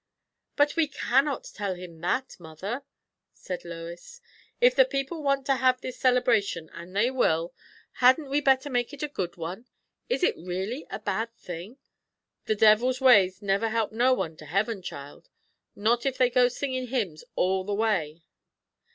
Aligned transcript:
"But 0.55 0.75
we 0.75 0.87
cannot 0.87 1.43
tell 1.53 1.75
him 1.75 1.99
that, 2.01 2.35
mother," 2.39 2.81
said 3.35 3.63
Lois. 3.63 4.19
"If 4.59 4.75
the 4.75 4.83
people 4.83 5.21
want 5.21 5.45
to 5.45 5.57
have 5.57 5.79
this 5.79 5.95
celebration, 5.99 6.71
and 6.73 6.95
they 6.95 7.11
will, 7.11 7.53
hadn't 7.97 8.27
we 8.31 8.41
better 8.41 8.67
make 8.71 8.93
it 8.93 9.03
a 9.03 9.07
good 9.07 9.37
one? 9.37 9.67
Is 10.09 10.23
it 10.23 10.35
really 10.37 10.87
a 10.89 10.97
bad 10.97 11.35
thing?" 11.35 11.77
"The 12.45 12.55
devil's 12.55 12.99
ways 12.99 13.43
never 13.43 13.69
help 13.69 13.91
no 13.91 14.11
one 14.15 14.37
to 14.37 14.45
heaven, 14.47 14.81
child, 14.81 15.29
not 15.75 16.03
if 16.07 16.17
they 16.17 16.31
go 16.31 16.47
singin' 16.47 16.87
hymns 16.87 17.23
all 17.35 17.63
the 17.63 17.75
way." 17.75 18.23